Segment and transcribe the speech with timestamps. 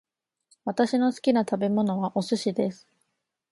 [0.65, 2.87] 私の好きな食べ物はお寿司です